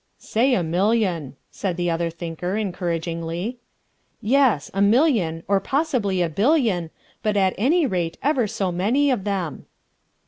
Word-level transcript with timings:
"Say 0.17 0.55
a 0.55 0.63
million," 0.63 1.35
said 1.51 1.77
the 1.77 1.91
other 1.91 2.09
thinker, 2.09 2.57
encouragingly. 2.57 3.59
"Yes, 4.19 4.71
a 4.73 4.81
million, 4.81 5.43
or 5.47 5.59
possibly 5.59 6.23
a 6.23 6.27
billion... 6.29 6.89
but 7.21 7.37
at 7.37 7.53
any 7.55 7.85
rate, 7.85 8.17
ever 8.23 8.47
so 8.47 8.71
many 8.71 9.11
of 9.11 9.25
them." 9.25 9.67